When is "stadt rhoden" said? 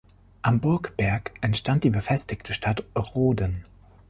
2.55-3.61